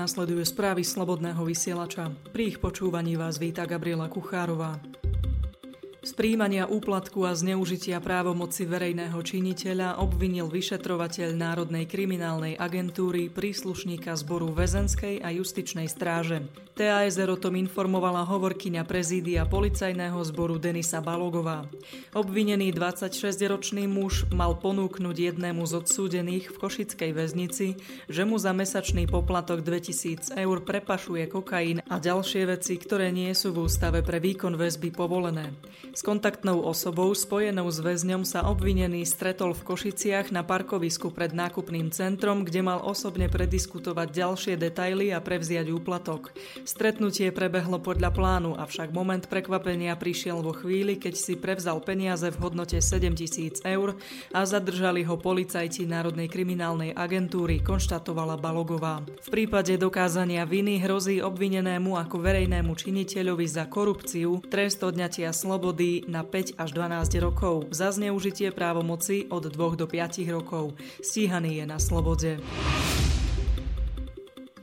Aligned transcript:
Nasleduje 0.00 0.48
správy 0.48 0.80
Slobodného 0.80 1.44
vysielača. 1.44 2.08
Pri 2.32 2.48
ich 2.48 2.56
počúvaní 2.56 3.20
vás 3.20 3.36
víta 3.36 3.68
Gabriela 3.68 4.08
Kuchárová. 4.08 4.80
Z 6.00 6.16
príjmania 6.16 6.64
úplatku 6.64 7.28
a 7.28 7.36
zneužitia 7.36 8.00
právomoci 8.00 8.64
verejného 8.64 9.20
činiteľa 9.20 10.00
obvinil 10.00 10.48
vyšetrovateľ 10.48 11.36
Národnej 11.36 11.84
kriminálnej 11.84 12.56
agentúry 12.56 13.28
príslušníka 13.28 14.16
zboru 14.16 14.48
väzenskej 14.48 15.20
a 15.20 15.28
justičnej 15.28 15.92
stráže. 15.92 16.48
TASR 16.72 17.28
o 17.28 17.36
tom 17.36 17.60
informovala 17.60 18.24
hovorkyňa 18.24 18.88
prezídia 18.88 19.44
policajného 19.44 20.16
zboru 20.24 20.56
Denisa 20.56 21.04
Balogová. 21.04 21.68
Obvinený 22.16 22.72
26-ročný 22.72 23.84
muž 23.84 24.24
mal 24.32 24.56
ponúknuť 24.56 25.36
jednému 25.36 25.68
z 25.68 25.84
odsúdených 25.84 26.48
v 26.48 26.56
Košickej 26.56 27.12
väznici, 27.12 27.76
že 28.08 28.24
mu 28.24 28.40
za 28.40 28.56
mesačný 28.56 29.04
poplatok 29.04 29.60
2000 29.60 30.32
eur 30.40 30.64
prepašuje 30.64 31.28
kokain 31.28 31.84
a 31.84 32.00
ďalšie 32.00 32.48
veci, 32.48 32.80
ktoré 32.80 33.12
nie 33.12 33.28
sú 33.36 33.52
v 33.52 33.68
ústave 33.68 34.00
pre 34.00 34.16
výkon 34.16 34.56
väzby 34.56 34.88
povolené. 34.96 35.52
S 35.90 36.06
kontaktnou 36.06 36.62
osobou 36.62 37.10
spojenou 37.10 37.66
s 37.66 37.82
väzňom 37.82 38.22
sa 38.22 38.46
obvinený 38.46 39.02
stretol 39.02 39.58
v 39.58 39.74
Košiciach 39.74 40.30
na 40.30 40.46
parkovisku 40.46 41.10
pred 41.10 41.34
nákupným 41.34 41.90
centrom, 41.90 42.46
kde 42.46 42.62
mal 42.62 42.78
osobne 42.78 43.26
prediskutovať 43.26 44.08
ďalšie 44.14 44.54
detaily 44.54 45.10
a 45.10 45.18
prevziať 45.18 45.66
úplatok. 45.74 46.30
Stretnutie 46.62 47.34
prebehlo 47.34 47.82
podľa 47.82 48.14
plánu, 48.14 48.54
avšak 48.54 48.94
moment 48.94 49.26
prekvapenia 49.26 49.98
prišiel 49.98 50.38
vo 50.46 50.54
chvíli, 50.54 50.94
keď 50.94 51.14
si 51.18 51.34
prevzal 51.34 51.82
peniaze 51.82 52.30
v 52.30 52.38
hodnote 52.38 52.78
7 52.78 53.10
tisíc 53.18 53.58
eur 53.66 53.98
a 54.30 54.46
zadržali 54.46 55.02
ho 55.02 55.18
policajti 55.18 55.90
Národnej 55.90 56.30
kriminálnej 56.30 56.94
agentúry, 56.94 57.66
konštatovala 57.66 58.38
Balogová. 58.38 59.02
V 59.26 59.28
prípade 59.34 59.74
dokázania 59.74 60.46
viny 60.46 60.78
hrozí 60.86 61.18
obvinenému 61.18 61.98
ako 61.98 62.22
verejnému 62.22 62.78
činiteľovi 62.78 63.46
za 63.50 63.66
korupciu 63.66 64.38
trest 64.46 64.86
odňatia 64.86 65.34
slobody 65.34 65.79
slobody 65.80 66.04
na 66.12 66.20
5 66.20 66.60
až 66.60 66.76
12 66.76 67.24
rokov, 67.24 67.64
za 67.72 67.88
zneužitie 67.88 68.52
právomoci 68.52 69.24
od 69.32 69.48
2 69.48 69.80
do 69.80 69.88
5 69.88 70.28
rokov. 70.28 70.76
Stíhaný 71.00 71.56
je 71.56 71.64
na 71.64 71.80
slobode. 71.80 72.36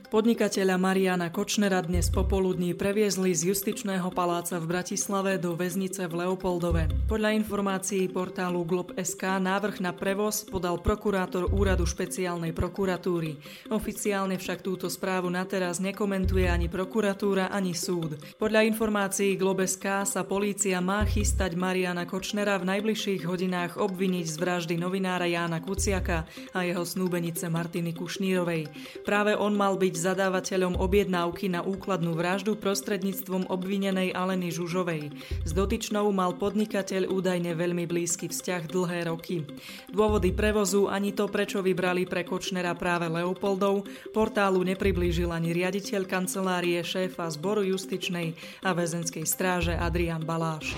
Podnikateľa 0.08 0.80
Mariana 0.80 1.28
Kočnera 1.28 1.84
dnes 1.84 2.08
popoludní 2.08 2.72
previezli 2.72 3.36
z 3.36 3.52
justičného 3.52 4.08
paláca 4.08 4.56
v 4.56 4.64
Bratislave 4.64 5.36
do 5.36 5.52
väznice 5.52 6.08
v 6.08 6.24
Leopoldove. 6.24 6.88
Podľa 7.04 7.36
informácií 7.36 8.08
portálu 8.08 8.64
Glob.sk 8.64 9.36
návrh 9.36 9.84
na 9.84 9.92
prevoz 9.92 10.48
podal 10.48 10.80
prokurátor 10.80 11.52
úradu 11.52 11.84
špeciálnej 11.84 12.56
prokuratúry. 12.56 13.36
Oficiálne 13.68 14.40
však 14.40 14.64
túto 14.64 14.88
správu 14.88 15.28
na 15.28 15.44
teraz 15.44 15.76
nekomentuje 15.76 16.48
ani 16.48 16.72
prokuratúra, 16.72 17.52
ani 17.52 17.76
súd. 17.76 18.16
Podľa 18.40 18.64
informácií 18.64 19.36
Glob.sk 19.36 20.08
sa 20.08 20.24
polícia 20.24 20.80
má 20.80 21.04
chystať 21.04 21.52
Mariana 21.52 22.08
Kočnera 22.08 22.56
v 22.56 22.64
najbližších 22.64 23.28
hodinách 23.28 23.76
obviniť 23.76 24.24
z 24.24 24.36
vraždy 24.40 24.74
novinára 24.80 25.28
Jána 25.28 25.60
Kuciaka 25.60 26.24
a 26.56 26.64
jeho 26.64 26.88
snúbenice 26.88 27.52
Martiny 27.52 27.92
Kušnírovej. 27.92 28.72
Práve 29.04 29.36
on 29.36 29.52
mal 29.52 29.76
byť 29.76 29.96
zadávateľom 29.98 30.78
objednávky 30.78 31.50
na 31.50 31.66
úkladnú 31.66 32.14
vraždu 32.14 32.54
prostredníctvom 32.54 33.50
obvinenej 33.50 34.14
Aleny 34.14 34.54
Žužovej. 34.54 35.10
S 35.42 35.50
dotyčnou 35.50 36.08
mal 36.14 36.38
podnikateľ 36.38 37.10
údajne 37.10 37.52
veľmi 37.58 37.84
blízky 37.90 38.30
vzťah 38.30 38.62
dlhé 38.70 39.10
roky. 39.10 39.42
Dôvody 39.90 40.30
prevozu 40.30 40.86
ani 40.86 41.10
to, 41.12 41.26
prečo 41.26 41.60
vybrali 41.60 42.06
pre 42.06 42.22
Kočnera 42.22 42.72
práve 42.78 43.10
Leopoldov, 43.10 43.84
portálu 44.14 44.62
nepriblížil 44.64 45.28
ani 45.34 45.50
riaditeľ 45.52 46.06
kancelárie 46.06 46.80
šéfa 46.80 47.28
zboru 47.34 47.66
justičnej 47.66 48.32
a 48.62 48.70
väzenskej 48.72 49.26
stráže 49.26 49.74
Adrian 49.74 50.22
Baláš. 50.22 50.72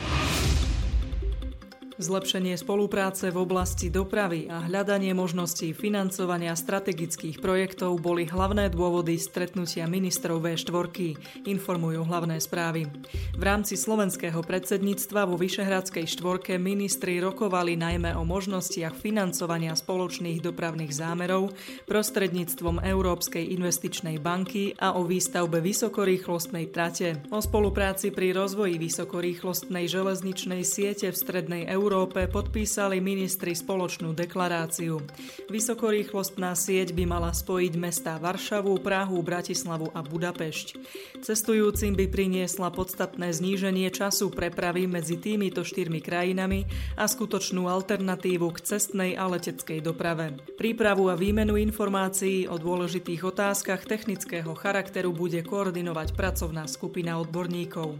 Zlepšenie 2.00 2.56
spolupráce 2.56 3.28
v 3.28 3.44
oblasti 3.44 3.92
dopravy 3.92 4.48
a 4.48 4.64
hľadanie 4.64 5.12
možností 5.12 5.76
financovania 5.76 6.56
strategických 6.56 7.44
projektov 7.44 8.00
boli 8.00 8.24
hlavné 8.24 8.72
dôvody 8.72 9.20
stretnutia 9.20 9.84
ministrov 9.84 10.40
V4, 10.40 11.44
informujú 11.44 12.00
hlavné 12.08 12.40
správy. 12.40 12.88
V 13.36 13.42
rámci 13.44 13.76
slovenského 13.76 14.40
predsedníctva 14.40 15.28
vo 15.28 15.36
Vyšehradskej 15.36 16.08
štvorke 16.08 16.56
ministri 16.56 17.20
rokovali 17.20 17.76
najmä 17.76 18.16
o 18.16 18.24
možnostiach 18.24 18.96
financovania 18.96 19.76
spoločných 19.76 20.40
dopravných 20.40 20.96
zámerov 20.96 21.52
prostredníctvom 21.84 22.80
Európskej 22.80 23.44
investičnej 23.60 24.16
banky 24.24 24.72
a 24.80 24.96
o 24.96 25.04
výstavbe 25.04 25.60
vysokorýchlostnej 25.60 26.72
trate, 26.72 27.20
o 27.28 27.44
spolupráci 27.44 28.08
pri 28.08 28.32
rozvoji 28.32 28.80
vysokorýchlostnej 28.80 29.84
železničnej 29.84 30.64
siete 30.64 31.12
v 31.12 31.20
strednej 31.20 31.68
Európe 31.68 31.89
Európe 31.90 32.30
podpísali 32.30 33.02
ministri 33.02 33.50
spoločnú 33.50 34.14
deklaráciu. 34.14 35.02
Vysokorýchlostná 35.50 36.54
sieť 36.54 36.94
by 36.94 37.02
mala 37.02 37.34
spojiť 37.34 37.74
mestá 37.74 38.14
Varšavu, 38.14 38.78
Prahu, 38.78 39.18
Bratislavu 39.26 39.90
a 39.90 39.98
Budapešť. 39.98 40.78
Cestujúcim 41.18 41.98
by 41.98 42.06
priniesla 42.06 42.70
podstatné 42.70 43.34
zníženie 43.34 43.90
času 43.90 44.30
prepravy 44.30 44.86
medzi 44.86 45.18
týmito 45.18 45.66
štyrmi 45.66 45.98
krajinami 45.98 46.62
a 46.94 47.10
skutočnú 47.10 47.66
alternatívu 47.66 48.46
k 48.54 48.70
cestnej 48.70 49.18
a 49.18 49.26
leteckej 49.26 49.82
doprave. 49.82 50.38
Prípravu 50.54 51.10
a 51.10 51.18
výmenu 51.18 51.58
informácií 51.58 52.46
o 52.46 52.54
dôležitých 52.54 53.26
otázkach 53.26 53.82
technického 53.82 54.54
charakteru 54.54 55.10
bude 55.10 55.42
koordinovať 55.42 56.14
pracovná 56.14 56.70
skupina 56.70 57.18
odborníkov. 57.18 57.98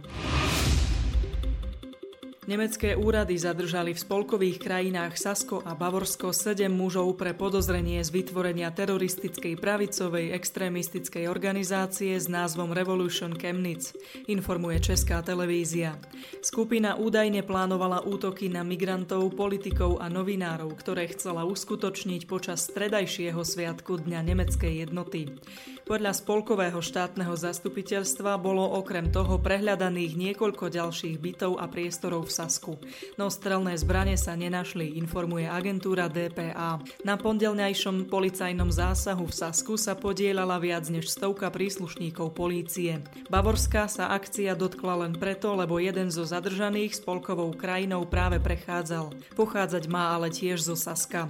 Nemecké 2.41 2.97
úrady 2.97 3.37
zadržali 3.37 3.93
v 3.93 4.01
spolkových 4.01 4.65
krajinách 4.65 5.13
Sasko 5.13 5.61
a 5.61 5.77
Bavorsko 5.77 6.33
sedem 6.33 6.73
mužov 6.73 7.13
pre 7.13 7.37
podozrenie 7.37 8.01
z 8.01 8.09
vytvorenia 8.09 8.73
teroristickej 8.73 9.61
pravicovej 9.61 10.33
extrémistickej 10.33 11.29
organizácie 11.29 12.17
s 12.17 12.25
názvom 12.25 12.73
Revolution 12.73 13.37
Chemnitz, 13.37 13.93
informuje 14.25 14.81
Česká 14.81 15.21
televízia. 15.21 16.01
Skupina 16.41 16.97
údajne 16.97 17.45
plánovala 17.45 18.09
útoky 18.09 18.49
na 18.49 18.65
migrantov, 18.65 19.37
politikov 19.37 20.01
a 20.01 20.09
novinárov, 20.09 20.73
ktoré 20.81 21.13
chcela 21.13 21.45
uskutočniť 21.45 22.25
počas 22.25 22.65
stredajšieho 22.65 23.37
sviatku 23.37 24.01
Dňa 24.01 24.19
nemeckej 24.25 24.89
jednoty. 24.89 25.29
Podľa 25.85 26.17
spolkového 26.17 26.81
štátneho 26.81 27.37
zastupiteľstva 27.37 28.41
bolo 28.41 28.65
okrem 28.81 29.13
toho 29.13 29.37
prehľadaných 29.37 30.17
niekoľko 30.17 30.73
ďalších 30.73 31.21
bytov 31.21 31.61
a 31.61 31.69
priestorov 31.69 32.30
v 32.30 32.30
Sasku. 32.31 32.79
No 33.19 33.27
strelné 33.27 33.75
zbranie 33.75 34.15
sa 34.15 34.39
nenašli, 34.39 34.95
informuje 34.95 35.51
agentúra 35.51 36.07
DPA. 36.07 36.79
Na 37.03 37.19
pondelňajšom 37.19 38.07
policajnom 38.07 38.71
zásahu 38.71 39.27
v 39.27 39.35
Sasku 39.35 39.75
sa 39.75 39.99
podielala 39.99 40.55
viac 40.63 40.87
než 40.87 41.11
stovka 41.11 41.51
príslušníkov 41.51 42.31
polície. 42.31 43.03
Bavorská 43.27 43.91
sa 43.91 44.15
akcia 44.15 44.55
dotkla 44.55 45.03
len 45.03 45.13
preto, 45.19 45.51
lebo 45.51 45.77
jeden 45.83 46.07
zo 46.07 46.23
zadržaných 46.23 47.03
spolkovou 47.03 47.51
krajinou 47.51 48.07
práve 48.07 48.39
prechádzal. 48.39 49.11
Pochádzať 49.35 49.83
má 49.91 50.15
ale 50.15 50.31
tiež 50.31 50.63
zo 50.63 50.79
Saska. 50.79 51.27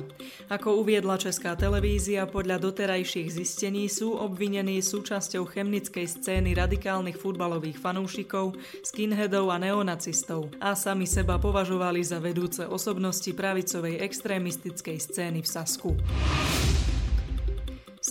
Ako 0.52 0.78
uviedla 0.86 1.18
Česká 1.18 1.58
televízia, 1.58 2.30
podľa 2.30 2.62
doterajších 2.62 3.34
zistení 3.34 3.90
sú 3.90 4.14
obvinení 4.14 4.84
súčasťou 4.84 5.50
chemnickej 5.50 6.06
scény 6.06 6.54
radikálnych 6.54 7.18
futbalových 7.18 7.80
fanúšikov, 7.80 8.54
skinheadov 8.84 9.50
a 9.50 9.58
neonacistov 9.58 10.52
a 10.60 10.76
sa 10.76 10.91
sami 10.92 11.08
seba 11.08 11.40
považovali 11.40 12.04
za 12.04 12.20
vedúce 12.20 12.68
osobnosti 12.68 13.32
pravicovej 13.32 14.04
extrémistickej 14.04 15.00
scény 15.00 15.40
v 15.40 15.48
Sasku. 15.48 15.96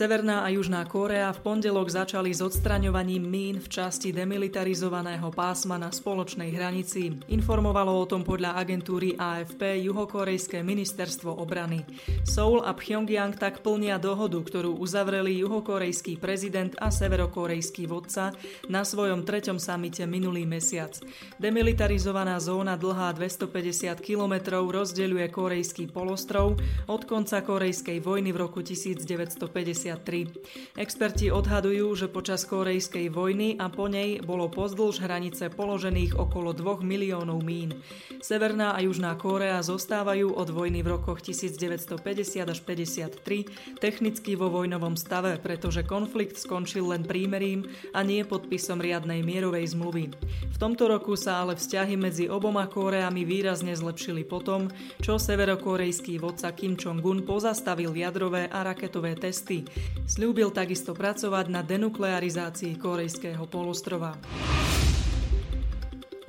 Severná 0.01 0.41
a 0.41 0.49
Južná 0.49 0.81
Kórea 0.89 1.29
v 1.29 1.45
pondelok 1.45 1.93
začali 1.93 2.33
s 2.33 2.41
odstraňovaním 2.41 3.21
mín 3.21 3.61
v 3.61 3.69
časti 3.69 4.17
demilitarizovaného 4.17 5.29
pásma 5.29 5.77
na 5.77 5.93
spoločnej 5.93 6.57
hranici. 6.57 7.21
Informovalo 7.29 7.93
o 7.93 8.09
tom 8.09 8.25
podľa 8.25 8.57
agentúry 8.57 9.13
AFP 9.21 9.85
juhokorejské 9.85 10.65
ministerstvo 10.65 11.37
obrany. 11.37 11.85
Seoul 12.25 12.65
a 12.65 12.73
Pyongyang 12.73 13.37
tak 13.37 13.61
plnia 13.61 14.01
dohodu, 14.01 14.41
ktorú 14.41 14.81
uzavreli 14.81 15.37
juhokorejský 15.45 16.17
prezident 16.17 16.73
a 16.81 16.89
severokorejský 16.89 17.85
vodca 17.85 18.33
na 18.73 18.89
svojom 18.89 19.29
treťom 19.29 19.61
samite 19.61 20.09
minulý 20.09 20.49
mesiac. 20.49 20.97
Demilitarizovaná 21.37 22.41
zóna 22.41 22.81
dlhá 22.81 23.13
250 23.21 24.01
km 24.01 24.65
rozdeľuje 24.65 25.29
korejský 25.29 25.93
polostrov 25.93 26.57
od 26.89 27.05
konca 27.05 27.45
korejskej 27.45 28.01
vojny 28.01 28.33
v 28.33 28.49
roku 28.49 28.65
1950 28.65 29.90
1953. 29.99 30.79
Experti 30.79 31.27
odhadujú, 31.33 31.95
že 31.97 32.07
počas 32.07 32.47
korejskej 32.47 33.11
vojny 33.11 33.59
a 33.59 33.67
po 33.73 33.91
nej 33.91 34.23
bolo 34.23 34.47
pozdĺž 34.47 35.03
hranice 35.03 35.51
položených 35.51 36.15
okolo 36.15 36.55
2 36.55 36.85
miliónov 36.85 37.43
mín. 37.43 37.75
Severná 38.21 38.77
a 38.77 38.85
Južná 38.85 39.17
Kórea 39.17 39.59
zostávajú 39.65 40.37
od 40.37 40.49
vojny 40.53 40.85
v 40.85 41.01
rokoch 41.01 41.25
1950 41.25 42.47
až 42.47 42.59
53 42.63 43.81
technicky 43.81 44.37
vo 44.37 44.53
vojnovom 44.53 44.95
stave, 44.95 45.41
pretože 45.41 45.83
konflikt 45.83 46.39
skončil 46.39 46.87
len 46.93 47.03
prímerím 47.03 47.67
a 47.97 48.05
nie 48.05 48.23
podpisom 48.23 48.79
riadnej 48.79 49.25
mierovej 49.25 49.75
zmluvy. 49.75 50.13
V 50.51 50.57
tomto 50.61 50.87
roku 50.87 51.17
sa 51.17 51.41
ale 51.41 51.57
vzťahy 51.57 51.97
medzi 51.97 52.29
oboma 52.29 52.69
Kóreami 52.69 53.25
výrazne 53.25 53.73
zlepšili 53.73 54.29
potom, 54.29 54.69
čo 55.01 55.17
severokorejský 55.17 56.21
vodca 56.21 56.53
Kim 56.53 56.77
Jong-un 56.77 57.25
pozastavil 57.25 57.97
jadrové 57.97 58.47
a 58.53 58.61
raketové 58.61 59.17
testy. 59.17 59.65
Sľúbil 60.07 60.51
takisto 60.51 60.91
pracovať 60.97 61.47
na 61.51 61.63
denuklearizácii 61.63 62.75
korejského 62.79 63.47
polostrova. 63.47 64.19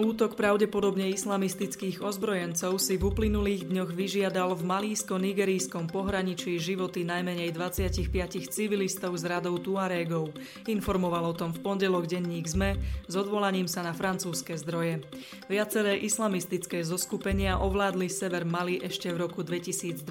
Útok 0.02 0.34
pravdepodobne 0.34 1.14
islamistických 1.14 2.02
ozbrojencov 2.02 2.82
si 2.82 2.98
v 2.98 3.14
uplynulých 3.14 3.70
dňoch 3.70 3.94
vyžiadal 3.94 4.58
v 4.58 4.66
malísko-nigerijskom 4.66 5.94
pohraničí 5.94 6.58
životy 6.58 7.06
najmenej 7.06 7.54
25 7.54 8.10
civilistov 8.50 9.14
z 9.22 9.30
radou 9.30 9.62
Tuaregov. 9.62 10.34
Informoval 10.66 11.30
o 11.30 11.38
tom 11.38 11.54
v 11.54 11.62
pondelok 11.62 12.10
denník 12.10 12.50
ZME 12.50 12.82
s 13.06 13.14
odvolaním 13.14 13.70
sa 13.70 13.86
na 13.86 13.94
francúzske 13.94 14.58
zdroje. 14.58 15.06
Viaceré 15.46 16.02
islamistické 16.02 16.82
zoskupenia 16.82 17.62
ovládli 17.62 18.10
sever 18.10 18.42
Mali 18.42 18.82
ešte 18.82 19.14
v 19.14 19.30
roku 19.30 19.46
2012. 19.46 20.02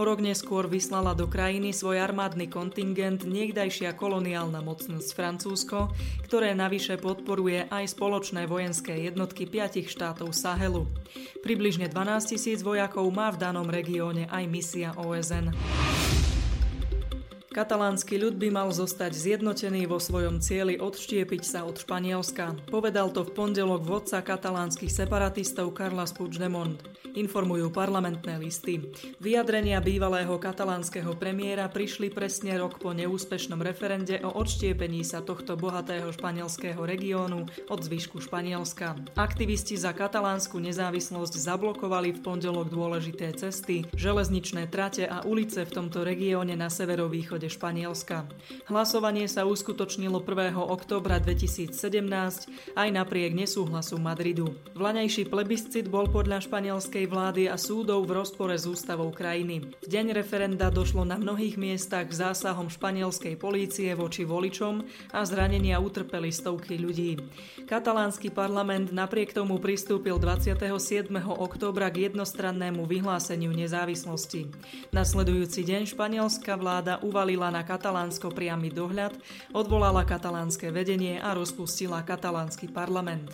O 0.00 0.08
rok 0.08 0.24
neskôr 0.24 0.72
vyslala 0.72 1.12
do 1.12 1.28
krajiny 1.28 1.76
svoj 1.76 2.00
armádny 2.00 2.48
kontingent 2.48 3.28
niekdajšia 3.28 3.92
koloniálna 3.92 4.64
mocnosť 4.64 5.12
Francúzsko, 5.12 5.92
ktoré 6.24 6.56
navyše 6.56 6.96
podporuje 6.96 7.68
aj 7.68 7.92
spoločné 7.92 8.48
vojenské 8.48 8.85
vojenské 8.86 9.10
jednotky 9.10 9.50
piatich 9.50 9.90
štátov 9.90 10.30
Sahelu. 10.30 10.86
Približne 11.42 11.90
12 11.90 12.38
tisíc 12.38 12.62
vojakov 12.62 13.02
má 13.10 13.34
v 13.34 13.42
danom 13.42 13.66
regióne 13.66 14.30
aj 14.30 14.46
misia 14.46 14.94
OSN. 14.94 15.50
Katalánsky 17.50 18.14
ľud 18.14 18.38
by 18.38 18.46
mal 18.54 18.70
zostať 18.70 19.10
zjednotený 19.10 19.90
vo 19.90 19.98
svojom 19.98 20.38
cieli 20.38 20.78
odštiepiť 20.78 21.42
sa 21.42 21.66
od 21.66 21.82
Španielska. 21.82 22.70
Povedal 22.70 23.10
to 23.10 23.26
v 23.26 23.34
pondelok 23.34 23.82
vodca 23.82 24.22
katalánskych 24.22 24.94
separatistov 24.94 25.74
Carlas 25.74 26.14
Puigdemont. 26.14 26.78
Informujú 27.16 27.72
parlamentné 27.72 28.36
listy. 28.38 28.92
Vyjadrenia 29.18 29.80
bývalého 29.82 30.36
katalánskeho 30.36 31.16
premiéra 31.16 31.66
prišli 31.66 32.12
presne 32.12 32.56
rok 32.60 32.76
po 32.76 32.92
neúspešnom 32.92 33.58
referende 33.64 34.20
o 34.22 34.36
odštiepení 34.36 35.02
sa 35.02 35.24
tohto 35.24 35.56
bohatého 35.56 36.12
španielského 36.12 36.78
regiónu 36.78 37.48
od 37.72 37.80
zvyšku 37.80 38.20
Španielska. 38.20 39.00
Aktivisti 39.16 39.74
za 39.80 39.96
katalánsku 39.96 40.60
nezávislosť 40.60 41.34
zablokovali 41.36 42.16
v 42.16 42.22
pondelok 42.22 42.68
dôležité 42.68 43.32
cesty, 43.32 43.88
železničné 43.96 44.68
trate 44.68 45.08
a 45.08 45.24
ulice 45.24 45.64
v 45.64 45.72
tomto 45.72 46.04
regióne 46.04 46.52
na 46.54 46.68
severovýchode 46.68 47.16
východe 47.16 47.48
Španielska. 47.48 48.28
Hlasovanie 48.68 49.24
sa 49.24 49.48
uskutočnilo 49.48 50.20
1. 50.20 50.52
októbra 50.52 51.16
2017 51.16 51.72
aj 52.76 52.88
napriek 52.92 53.32
nesúhlasu 53.32 53.96
Madridu. 53.96 54.52
Vlaňajší 54.76 55.32
plebiscit 55.32 55.88
bol 55.88 56.06
podľa 56.12 56.44
španielskej 56.44 57.05
vlády 57.06 57.48
a 57.48 57.56
súdov 57.56 58.04
v 58.04 58.20
rozpore 58.20 58.54
s 58.58 58.66
ústavou 58.66 59.14
krajiny. 59.14 59.72
V 59.80 59.88
deň 59.88 60.12
referenda 60.12 60.68
došlo 60.68 61.06
na 61.06 61.16
mnohých 61.16 61.54
miestach 61.54 62.10
k 62.10 62.18
zásahom 62.18 62.66
španielskej 62.66 63.38
polície 63.38 63.94
voči 63.94 64.26
voličom 64.26 64.82
a 65.14 65.22
zranenia 65.22 65.78
utrpeli 65.78 66.34
stovky 66.34 66.76
ľudí. 66.76 67.22
Katalánsky 67.64 68.34
parlament 68.34 68.90
napriek 68.90 69.32
tomu 69.32 69.62
pristúpil 69.62 70.18
27. 70.18 71.08
októbra 71.30 71.88
k 71.88 72.10
jednostrannému 72.10 72.84
vyhláseniu 72.84 73.54
nezávislosti. 73.54 74.50
Nasledujúci 74.90 75.62
deň 75.62 75.88
španielská 75.94 76.58
vláda 76.58 77.00
uvalila 77.00 77.48
na 77.54 77.62
Katalánsko 77.62 78.34
priamy 78.34 78.68
dohľad, 78.74 79.16
odvolala 79.54 80.02
katalánske 80.02 80.74
vedenie 80.74 81.22
a 81.22 81.32
rozpustila 81.32 82.02
katalánsky 82.02 82.68
parlament 82.68 83.30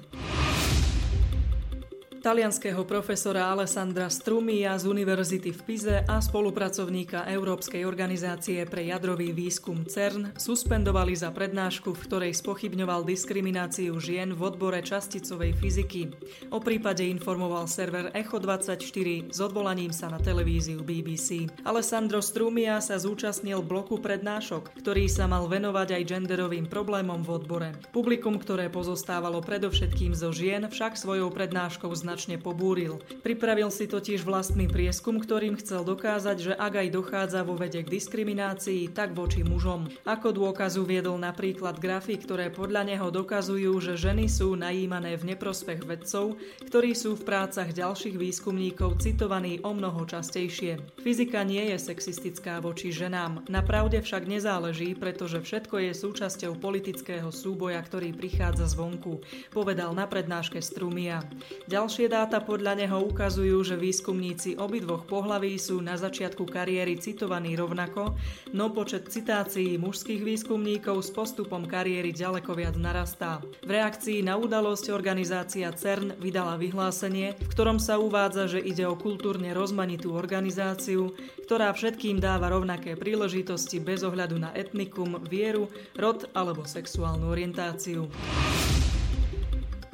talianského 2.23 2.87
profesora 2.87 3.51
Alessandra 3.51 4.07
Strumia 4.07 4.79
z 4.79 4.87
Univerzity 4.87 5.51
v 5.51 5.61
Pize 5.67 5.97
a 6.07 6.23
spolupracovníka 6.23 7.27
Európskej 7.27 7.83
organizácie 7.83 8.63
pre 8.63 8.87
jadrový 8.87 9.35
výskum 9.35 9.83
CERN 9.83 10.31
suspendovali 10.39 11.19
za 11.19 11.35
prednášku, 11.35 11.91
v 11.91 12.05
ktorej 12.07 12.33
spochybňoval 12.39 13.03
diskrimináciu 13.03 13.99
žien 13.99 14.39
v 14.39 14.39
odbore 14.39 14.79
časticovej 14.87 15.59
fyziky. 15.59 16.15
O 16.55 16.63
prípade 16.63 17.03
informoval 17.03 17.67
server 17.67 18.15
Echo24 18.15 19.35
s 19.35 19.39
odvolaním 19.43 19.91
sa 19.91 20.07
na 20.07 20.23
televíziu 20.23 20.79
BBC. 20.87 21.51
Alessandro 21.67 22.23
Strumia 22.23 22.79
sa 22.79 23.03
zúčastnil 23.03 23.67
bloku 23.67 23.99
prednášok, 23.99 24.79
ktorý 24.79 25.11
sa 25.11 25.27
mal 25.27 25.51
venovať 25.51 25.99
aj 25.99 26.03
genderovým 26.07 26.71
problémom 26.71 27.19
v 27.27 27.31
odbore. 27.35 27.71
Publikum, 27.91 28.39
ktoré 28.39 28.71
pozostávalo 28.71 29.43
predovšetkým 29.43 30.15
zo 30.15 30.31
žien, 30.31 30.71
však 30.71 30.95
svojou 30.95 31.35
prednáškou 31.35 31.91
značilo 31.91 32.12
jednoznačne 32.12 32.37
pobúril. 32.37 33.00
Pripravil 33.25 33.73
si 33.73 33.88
totiž 33.88 34.29
vlastný 34.29 34.69
prieskum, 34.69 35.17
ktorým 35.17 35.56
chcel 35.56 35.81
dokázať, 35.81 36.37
že 36.37 36.53
ak 36.53 36.85
aj 36.85 36.88
dochádza 36.93 37.41
vo 37.41 37.56
vede 37.56 37.81
k 37.81 37.88
diskriminácii, 37.88 38.93
tak 38.93 39.17
voči 39.17 39.41
mužom. 39.41 39.88
Ako 40.05 40.37
dôkaz 40.37 40.76
uviedol 40.76 41.17
napríklad 41.17 41.81
grafy, 41.81 42.20
ktoré 42.20 42.53
podľa 42.53 42.85
neho 42.85 43.09
dokazujú, 43.09 43.73
že 43.81 43.97
ženy 43.97 44.29
sú 44.29 44.53
najímané 44.61 45.17
v 45.17 45.32
neprospech 45.32 45.88
vedcov, 45.88 46.37
ktorí 46.69 46.93
sú 46.93 47.17
v 47.17 47.25
prácach 47.25 47.73
ďalších 47.73 48.20
výskumníkov 48.20 49.00
citovaní 49.00 49.64
o 49.64 49.73
mnoho 49.73 50.05
častejšie. 50.05 51.00
Fyzika 51.00 51.49
nie 51.49 51.73
je 51.73 51.81
sexistická 51.81 52.61
voči 52.61 52.93
ženám, 52.93 53.49
na 53.49 53.64
pravde 53.64 54.05
však 54.05 54.29
nezáleží, 54.29 54.93
pretože 54.93 55.41
všetko 55.41 55.81
je 55.81 55.93
súčasťou 55.97 56.61
politického 56.61 57.32
súboja, 57.32 57.81
ktorý 57.81 58.12
prichádza 58.12 58.69
zvonku, 58.69 59.25
povedal 59.49 59.97
na 59.97 60.05
prednáške 60.05 60.61
Strumia. 60.61 61.25
Ďalšie 61.70 62.01
Ďalšie 62.02 62.19
dáta 62.19 62.43
podľa 62.43 62.82
neho 62.82 62.99
ukazujú, 63.14 63.62
že 63.62 63.78
výskumníci 63.78 64.58
obidvoch 64.58 65.06
pohlaví 65.06 65.54
sú 65.54 65.78
na 65.78 65.94
začiatku 65.94 66.50
kariéry 66.50 66.99
citovaní 66.99 67.54
rovnako, 67.54 68.19
no 68.50 68.75
počet 68.75 69.06
citácií 69.06 69.78
mužských 69.78 70.19
výskumníkov 70.19 70.99
s 70.99 71.14
postupom 71.14 71.62
kariéry 71.62 72.10
ďaleko 72.10 72.58
viac 72.58 72.75
narastá. 72.75 73.38
V 73.62 73.70
reakcii 73.70 74.19
na 74.26 74.34
udalosť 74.34 74.90
organizácia 74.90 75.70
CERN 75.70 76.19
vydala 76.19 76.58
vyhlásenie, 76.58 77.38
v 77.38 77.49
ktorom 77.54 77.78
sa 77.78 78.02
uvádza, 78.02 78.50
že 78.50 78.58
ide 78.58 78.82
o 78.82 78.99
kultúrne 78.99 79.54
rozmanitú 79.54 80.10
organizáciu, 80.18 81.14
ktorá 81.47 81.71
všetkým 81.71 82.18
dáva 82.18 82.50
rovnaké 82.50 82.99
príležitosti 82.99 83.78
bez 83.78 84.02
ohľadu 84.02 84.42
na 84.42 84.50
etnikum, 84.59 85.23
vieru, 85.23 85.71
rod 85.94 86.26
alebo 86.35 86.66
sexuálnu 86.66 87.30
orientáciu. 87.30 88.11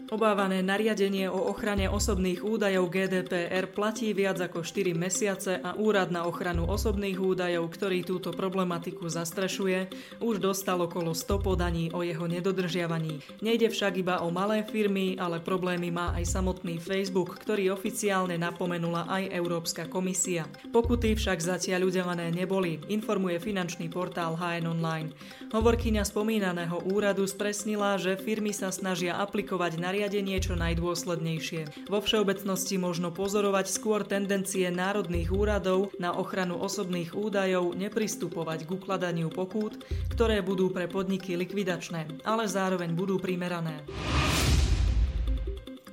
Obávané 0.08 0.64
nariadenie 0.64 1.28
o 1.28 1.52
ochrane 1.52 1.84
osobných 1.84 2.40
údajov 2.40 2.88
GDPR 2.88 3.68
platí 3.68 4.16
viac 4.16 4.40
ako 4.40 4.64
4 4.64 4.96
mesiace 4.96 5.60
a 5.60 5.76
Úrad 5.76 6.08
na 6.08 6.24
ochranu 6.24 6.64
osobných 6.64 7.20
údajov, 7.20 7.68
ktorý 7.68 8.08
túto 8.08 8.32
problematiku 8.32 9.04
zastrešuje, 9.04 9.92
už 10.24 10.40
dostal 10.40 10.80
okolo 10.80 11.12
100 11.12 11.44
podaní 11.44 11.84
o 11.92 12.00
jeho 12.00 12.24
nedodržiavaní. 12.24 13.20
Nejde 13.44 13.68
však 13.68 14.00
iba 14.00 14.24
o 14.24 14.32
malé 14.32 14.64
firmy, 14.64 15.20
ale 15.20 15.44
problémy 15.44 15.92
má 15.92 16.16
aj 16.16 16.24
samotný 16.24 16.80
Facebook, 16.80 17.36
ktorý 17.44 17.76
oficiálne 17.76 18.40
napomenula 18.40 19.04
aj 19.12 19.28
Európska 19.28 19.92
komisia. 19.92 20.48
Pokuty 20.72 21.20
však 21.20 21.36
zatiaľ 21.36 21.84
udelené 21.84 22.32
neboli, 22.32 22.80
informuje 22.88 23.36
finančný 23.44 23.92
portál 23.92 24.40
HN 24.40 24.72
Online. 24.72 25.12
Hovorkyňa 25.52 26.00
spomínaného 26.00 26.80
úradu 26.88 27.28
spresnila, 27.28 28.00
že 28.00 28.16
firmy 28.16 28.56
sa 28.56 28.72
snažia 28.72 29.20
aplikovať 29.20 29.76
nariadenie 29.76 29.97
nariadenie 29.98 30.38
čo 30.38 30.54
najdôslednejšie. 30.54 31.90
Vo 31.90 31.98
všeobecnosti 31.98 32.78
možno 32.78 33.10
pozorovať 33.10 33.66
skôr 33.66 34.06
tendencie 34.06 34.70
národných 34.70 35.26
úradov 35.34 35.90
na 35.98 36.14
ochranu 36.14 36.54
osobných 36.62 37.18
údajov 37.18 37.74
nepristupovať 37.74 38.62
k 38.62 38.78
ukladaniu 38.78 39.26
pokút, 39.26 39.82
ktoré 40.14 40.38
budú 40.38 40.70
pre 40.70 40.86
podniky 40.86 41.34
likvidačné, 41.34 42.22
ale 42.22 42.46
zároveň 42.46 42.94
budú 42.94 43.18
primerané. 43.18 43.82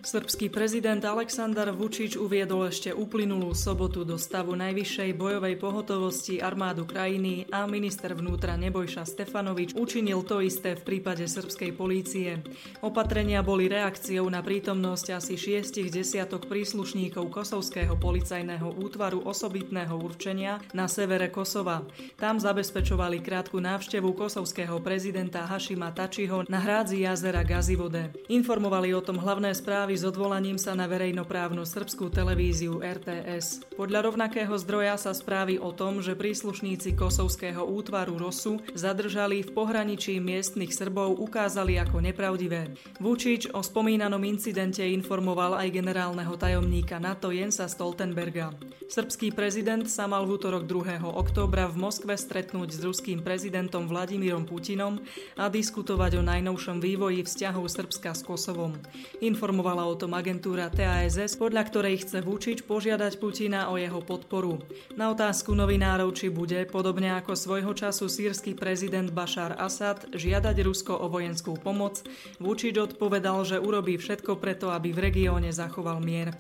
Srbský 0.06 0.54
prezident 0.54 1.02
Aleksandar 1.02 1.74
Vučič 1.74 2.14
uviedol 2.14 2.70
ešte 2.70 2.94
uplynulú 2.94 3.58
sobotu 3.58 4.06
do 4.06 4.22
stavu 4.22 4.54
najvyššej 4.54 5.18
bojovej 5.18 5.58
pohotovosti 5.58 6.38
armádu 6.46 6.86
krajiny 6.86 7.50
a 7.50 7.66
minister 7.66 8.14
vnútra 8.14 8.54
Nebojša 8.54 9.02
Stefanovič 9.02 9.74
učinil 9.74 10.22
to 10.22 10.46
isté 10.46 10.78
v 10.78 10.86
prípade 10.86 11.26
srbskej 11.26 11.74
polície. 11.74 12.38
Opatrenia 12.86 13.42
boli 13.42 13.66
reakciou 13.66 14.30
na 14.30 14.46
prítomnosť 14.46 15.18
asi 15.18 15.42
šiestich 15.42 15.90
desiatok 15.90 16.46
príslušníkov 16.54 17.26
Kosovského 17.34 17.98
policajného 17.98 18.78
útvaru 18.78 19.26
osobitného 19.26 19.98
určenia 19.98 20.62
na 20.78 20.86
severe 20.86 21.34
Kosova. 21.34 21.82
Tam 22.14 22.38
zabezpečovali 22.38 23.26
krátku 23.26 23.58
návštevu 23.58 24.14
kosovského 24.14 24.78
prezidenta 24.86 25.50
Hašima 25.50 25.90
Tačiho 25.98 26.46
na 26.46 26.62
hrádzi 26.62 27.10
jazera 27.10 27.42
Gazivode. 27.42 28.14
Informovali 28.30 28.94
o 28.94 29.02
tom 29.02 29.18
hlavné 29.18 29.50
správy 29.58 29.95
s 29.96 30.04
odvolaním 30.04 30.60
sa 30.60 30.76
na 30.76 30.86
verejnoprávnu 30.92 31.64
srbskú 31.64 32.12
televíziu 32.12 32.84
RTS. 32.84 33.76
Podľa 33.80 34.12
rovnakého 34.12 34.52
zdroja 34.60 35.00
sa 35.00 35.16
správy 35.16 35.56
o 35.56 35.72
tom, 35.72 36.04
že 36.04 36.20
príslušníci 36.20 37.00
kosovského 37.00 37.64
útvaru 37.64 38.20
ROSu 38.20 38.60
zadržali 38.76 39.42
v 39.42 39.50
pohraničí 39.56 40.20
miestnych 40.20 40.76
Srbov 40.76 41.16
ukázali 41.18 41.80
ako 41.80 42.04
nepravdivé. 42.04 42.76
Vučič 43.00 43.50
o 43.56 43.64
spomínanom 43.64 44.22
incidente 44.28 44.84
informoval 44.84 45.56
aj 45.56 45.72
generálneho 45.72 46.36
tajomníka 46.36 47.00
NATO 47.00 47.32
Jensa 47.32 47.72
Stoltenberga. 47.72 48.52
Srbský 48.86 49.34
prezident 49.34 49.88
sa 49.88 50.06
mal 50.06 50.28
v 50.28 50.38
útorok 50.38 50.68
2. 50.68 51.02
októbra 51.02 51.66
v 51.72 51.80
Moskve 51.90 52.14
stretnúť 52.14 52.70
s 52.76 52.80
ruským 52.86 53.26
prezidentom 53.26 53.90
Vladimírom 53.90 54.46
Putinom 54.46 55.02
a 55.40 55.50
diskutovať 55.50 56.20
o 56.20 56.28
najnovšom 56.28 56.78
vývoji 56.84 57.26
vzťahov 57.26 57.66
Srbska 57.66 58.14
s 58.14 58.22
Kosovom. 58.22 58.78
Informovala 59.24 59.85
o 59.86 59.96
tom 59.96 60.18
agentúra 60.18 60.74
TASS, 60.74 61.38
podľa 61.38 61.64
ktorej 61.70 62.02
chce 62.02 62.26
Vučič 62.26 62.66
požiadať 62.66 63.22
Putina 63.22 63.70
o 63.70 63.78
jeho 63.78 64.02
podporu. 64.02 64.58
Na 64.98 65.14
otázku 65.14 65.54
novinárov, 65.54 66.10
či 66.18 66.34
bude, 66.34 66.66
podobne 66.66 67.14
ako 67.14 67.38
svojho 67.38 67.78
času 67.78 68.10
sírsky 68.10 68.58
prezident 68.58 69.14
Bashar 69.14 69.54
Assad, 69.62 70.10
žiadať 70.10 70.56
Rusko 70.66 70.98
o 70.98 71.06
vojenskú 71.06 71.54
pomoc, 71.62 72.02
Vučič 72.42 72.76
odpovedal, 72.82 73.46
že 73.46 73.62
urobí 73.62 74.02
všetko 74.02 74.42
preto, 74.42 74.74
aby 74.74 74.90
v 74.90 75.14
regióne 75.14 75.54
zachoval 75.54 76.02
mier. 76.02 76.34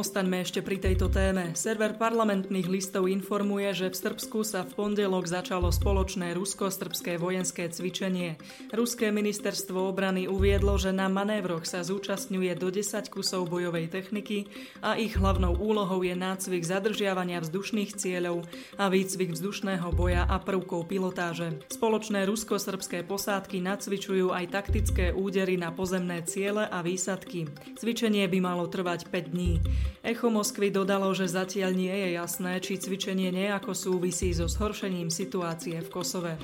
Ostaňme 0.00 0.40
ešte 0.40 0.64
pri 0.64 0.80
tejto 0.80 1.12
téme. 1.12 1.52
Server 1.52 1.92
parlamentných 1.92 2.72
listov 2.72 3.04
informuje, 3.04 3.68
že 3.76 3.92
v 3.92 4.00
Srbsku 4.00 4.48
sa 4.48 4.64
v 4.64 4.72
pondelok 4.72 5.28
začalo 5.28 5.68
spoločné 5.68 6.32
rusko-srbské 6.32 7.20
vojenské 7.20 7.68
cvičenie. 7.68 8.40
Ruské 8.72 9.12
ministerstvo 9.12 9.92
obrany 9.92 10.24
uviedlo, 10.24 10.80
že 10.80 10.96
na 10.96 11.12
manévroch 11.12 11.68
sa 11.68 11.84
zúčastňuje 11.84 12.48
do 12.56 12.72
10 12.72 13.12
kusov 13.12 13.52
bojovej 13.52 13.92
techniky 13.92 14.48
a 14.80 14.96
ich 14.96 15.20
hlavnou 15.20 15.60
úlohou 15.60 16.00
je 16.00 16.16
nácvik 16.16 16.64
zadržiavania 16.64 17.44
vzdušných 17.44 17.92
cieľov 17.92 18.48
a 18.80 18.88
výcvik 18.88 19.36
vzdušného 19.36 19.92
boja 19.92 20.24
a 20.24 20.40
prvkov 20.40 20.88
pilotáže. 20.88 21.60
Spoločné 21.68 22.24
rusko-srbské 22.24 23.04
posádky 23.04 23.60
nacvičujú 23.60 24.32
aj 24.32 24.48
taktické 24.48 25.12
údery 25.12 25.60
na 25.60 25.68
pozemné 25.76 26.24
ciele 26.24 26.64
a 26.64 26.80
výsadky. 26.80 27.52
Cvičenie 27.76 28.24
by 28.32 28.38
malo 28.40 28.64
trvať 28.64 29.12
5 29.12 29.36
dní. 29.36 29.60
Echo 30.00 30.32
Moskvy 30.32 30.72
dodalo, 30.72 31.12
že 31.12 31.28
zatiaľ 31.28 31.76
nie 31.76 31.92
je 31.92 32.08
jasné, 32.16 32.52
či 32.62 32.80
cvičenie 32.80 33.28
nejako 33.34 33.76
súvisí 33.76 34.32
so 34.32 34.48
zhoršením 34.48 35.12
situácie 35.12 35.76
v 35.82 35.88
Kosove. 35.92 36.34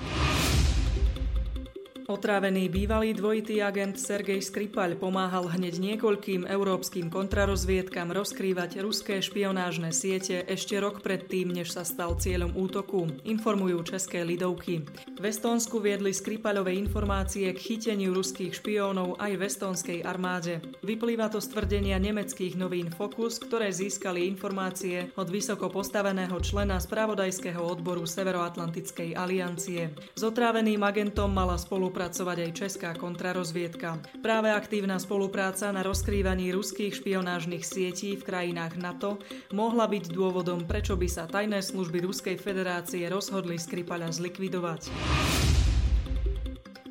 Otrávený 2.07 2.71
bývalý 2.71 3.19
dvojitý 3.19 3.59
agent 3.67 3.99
Sergej 3.99 4.39
Skripal 4.39 4.95
pomáhal 4.95 5.51
hneď 5.51 5.83
niekoľkým 5.83 6.47
európskym 6.47 7.11
kontrarozviedkam 7.11 8.15
rozkrývať 8.15 8.79
ruské 8.79 9.19
špionážne 9.19 9.91
siete 9.91 10.47
ešte 10.47 10.79
rok 10.79 11.03
predtým, 11.03 11.51
než 11.51 11.75
sa 11.75 11.83
stal 11.83 12.15
cieľom 12.15 12.55
útoku, 12.55 13.11
informujú 13.27 13.83
české 13.91 14.23
lidovky. 14.23 14.87
V 15.19 15.25
Estónsku 15.27 15.83
viedli 15.83 16.15
Skripalové 16.15 16.79
informácie 16.79 17.51
k 17.51 17.59
chyteniu 17.59 18.15
ruských 18.15 18.55
špiónov 18.55 19.19
aj 19.19 19.33
v 19.35 19.43
estónskej 19.43 19.99
armáde. 20.07 20.63
Vyplýva 20.87 21.27
to 21.27 21.43
z 21.43 21.59
tvrdenia 21.59 21.99
nemeckých 21.99 22.55
novín 22.55 22.87
Focus, 22.95 23.43
ktoré 23.43 23.75
získali 23.75 24.31
informácie 24.31 25.11
od 25.19 25.27
vysoko 25.27 25.67
postaveného 25.75 26.39
člena 26.39 26.79
spravodajského 26.79 27.59
odboru 27.59 28.07
Severoatlantickej 28.07 29.19
aliancie. 29.19 29.91
S 30.15 30.23
otráveným 30.23 30.87
agentom 30.87 31.35
mala 31.35 31.59
spolu 31.59 31.96
spolupracovať 31.97 32.39
aj 32.45 32.51
česká 32.53 32.91
kontrarozviedka. 32.93 33.97
Práve 34.21 34.53
aktívna 34.53 35.01
spolupráca 35.01 35.73
na 35.73 35.81
rozkrývaní 35.81 36.53
ruských 36.53 36.93
špionážnych 36.93 37.65
sietí 37.65 38.21
v 38.21 38.27
krajinách 38.29 38.77
NATO 38.77 39.17
mohla 39.57 39.89
byť 39.89 40.13
dôvodom, 40.13 40.69
prečo 40.69 40.93
by 40.93 41.09
sa 41.09 41.25
tajné 41.25 41.65
služby 41.65 42.05
Ruskej 42.05 42.37
federácie 42.37 43.09
rozhodli 43.09 43.57
Skripala 43.57 44.13
zlikvidovať. 44.13 45.56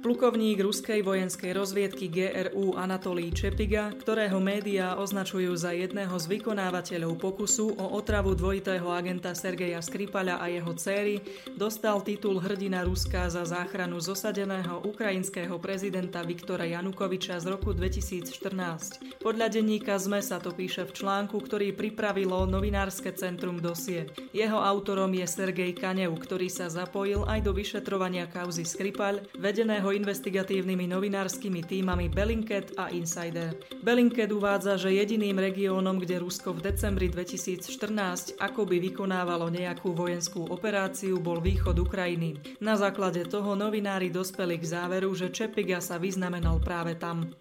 Plukovník 0.05 0.61
ruskej 0.61 1.01
vojenskej 1.01 1.49
rozviedky 1.49 2.13
GRU 2.13 2.77
Anatolí 2.77 3.33
Čepiga, 3.33 3.89
ktorého 3.89 4.37
médiá 4.37 5.01
označujú 5.01 5.57
za 5.57 5.73
jedného 5.73 6.13
z 6.21 6.29
vykonávateľov 6.29 7.17
pokusu 7.17 7.73
o 7.73 7.97
otravu 7.97 8.37
dvojitého 8.37 8.85
agenta 8.93 9.33
Sergeja 9.33 9.81
Skripala 9.81 10.37
a 10.37 10.45
jeho 10.45 10.77
céry, 10.77 11.25
dostal 11.57 12.05
titul 12.05 12.37
hrdina 12.37 12.85
Ruska 12.85 13.33
za 13.33 13.49
záchranu 13.49 13.97
zosadeného 13.97 14.85
ukrajinského 14.85 15.57
prezidenta 15.57 16.21
Viktora 16.21 16.69
Janukoviča 16.69 17.41
z 17.41 17.57
roku 17.57 17.73
2014. 17.73 19.25
Podľa 19.25 19.47
denníka 19.49 19.97
ZME 19.97 20.21
sa 20.21 20.37
to 20.37 20.53
píše 20.53 20.85
v 20.85 21.01
článku, 21.01 21.33
ktorý 21.41 21.73
pripravilo 21.73 22.45
novinárske 22.45 23.09
centrum 23.17 23.57
Dosie. 23.57 24.13
Jeho 24.37 24.61
autorom 24.61 25.09
je 25.17 25.25
Sergej 25.25 25.73
Kanev, 25.73 26.13
ktorý 26.13 26.45
sa 26.45 26.69
zapojil 26.69 27.25
aj 27.25 27.41
do 27.41 27.57
vyšetrovania 27.57 28.29
kauzy 28.29 28.69
Skripal, 28.69 29.25
vedeného 29.41 29.94
investigatívnymi 29.95 30.91
novinárskymi 30.91 31.63
týmami 31.63 32.11
Bellingcat 32.11 32.75
a 32.75 32.91
Insider. 32.91 33.55
Bellingcat 33.79 34.29
uvádza, 34.29 34.75
že 34.75 34.91
jediným 34.91 35.39
regiónom, 35.39 35.97
kde 35.97 36.19
Rusko 36.19 36.51
v 36.53 36.69
decembri 36.69 37.07
2014 37.07 38.35
akoby 38.35 38.83
vykonávalo 38.91 39.47
nejakú 39.47 39.95
vojenskú 39.95 40.51
operáciu, 40.51 41.17
bol 41.23 41.39
východ 41.39 41.79
Ukrajiny. 41.79 42.59
Na 42.59 42.75
základe 42.75 43.23
toho 43.25 43.55
novinári 43.55 44.11
dospeli 44.11 44.59
k 44.59 44.67
záveru, 44.67 45.15
že 45.15 45.31
Čepiga 45.31 45.79
sa 45.79 45.95
vyznamenal 45.95 46.59
práve 46.59 46.99
tam. 46.99 47.31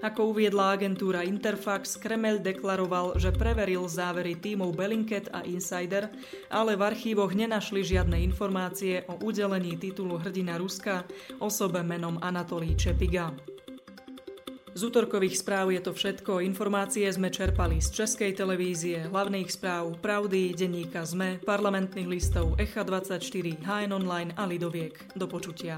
Ako 0.00 0.32
uviedla 0.32 0.80
agentúra 0.80 1.20
Interfax, 1.28 2.00
Kremel 2.00 2.40
deklaroval, 2.40 3.20
že 3.20 3.36
preveril 3.36 3.84
závery 3.84 4.32
tímov 4.32 4.72
Bellingcat 4.72 5.28
a 5.28 5.44
Insider, 5.44 6.08
ale 6.48 6.72
v 6.72 6.88
archívoch 6.88 7.36
nenašli 7.36 7.84
žiadne 7.84 8.16
informácie 8.24 9.04
o 9.12 9.20
udelení 9.20 9.76
titulu 9.76 10.16
hrdina 10.16 10.56
Ruska 10.56 11.04
osobe 11.36 11.84
menom 12.00 12.16
Anatolí 12.24 12.72
Čepiga. 12.80 13.28
Z 14.72 14.88
útorkových 14.88 15.36
správ 15.36 15.68
je 15.68 15.84
to 15.84 15.92
všetko. 15.92 16.40
Informácie 16.40 17.04
sme 17.12 17.28
čerpali 17.28 17.76
z 17.84 17.92
Českej 17.92 18.32
televízie, 18.32 19.12
hlavných 19.12 19.52
správ, 19.52 20.00
Pravdy, 20.00 20.56
denníka 20.56 21.04
ZME, 21.04 21.44
parlamentných 21.44 22.08
listov 22.08 22.56
Echa 22.56 22.80
24, 22.80 23.20
HN 23.60 23.92
Online 23.92 24.32
a 24.32 24.48
Lidoviek. 24.48 25.12
Do 25.12 25.28
počutia. 25.28 25.76